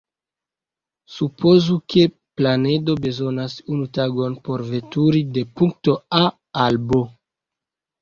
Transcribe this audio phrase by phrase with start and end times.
[1.15, 2.07] Supozu, ke
[2.41, 6.27] planedo bezonas unu tagon por veturi de punkto "A"
[6.67, 7.03] al "B".